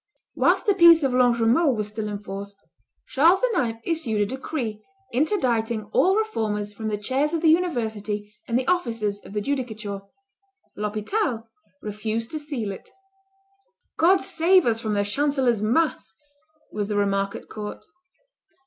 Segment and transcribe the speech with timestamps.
[0.33, 2.55] Whilst the peace of Longjumeau was still in force,
[3.09, 3.77] Charles IX.
[3.83, 4.81] issued a decree
[5.13, 10.01] interdicting all Reformers from the chairs of the University and the offices of the judicature;
[10.75, 11.49] L'Hospital
[11.83, 12.89] refused to seal it:
[13.97, 16.15] "God save us from the chancellor's mass!"
[16.71, 17.85] was the remark at court.